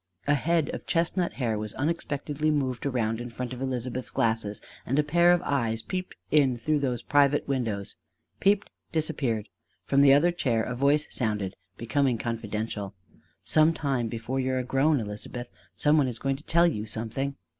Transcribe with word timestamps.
A 0.25 0.33
head 0.33 0.71
of 0.73 0.87
chestnut 0.87 1.33
hair 1.33 1.59
was 1.59 1.75
unexpectedly 1.75 2.49
moved 2.49 2.87
around 2.87 3.21
in 3.21 3.29
front 3.29 3.53
of 3.53 3.61
Elizabeth's 3.61 4.09
glasses 4.09 4.59
and 4.83 4.97
a 4.97 5.03
pair 5.03 5.31
of 5.31 5.43
eyes 5.45 5.83
peeped 5.83 6.15
in 6.31 6.57
through 6.57 6.79
those 6.79 7.03
private 7.03 7.47
windows: 7.47 7.97
peeped 8.39 8.71
disappeared. 8.91 9.47
From 9.85 10.01
the 10.01 10.11
other 10.11 10.31
chair 10.31 10.63
a 10.63 10.73
voice 10.73 11.05
sounded, 11.11 11.55
becoming 11.77 12.17
confidential: 12.17 12.95
"Some 13.43 13.75
time 13.75 14.07
before 14.07 14.39
you 14.39 14.53
are 14.55 14.63
grown, 14.63 14.99
Elizabeth, 14.99 15.51
some 15.75 15.99
one 15.99 16.07
is 16.07 16.17
going 16.17 16.37
to 16.37 16.43
tell 16.45 16.65
you 16.65 16.87
something." 16.87 17.35